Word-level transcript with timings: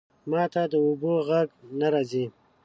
ماته 0.29 0.63
د 0.71 0.73
اوبو 0.85 1.13
ژغ 1.27 1.47
نه 1.79 1.87
راځی 1.93 2.25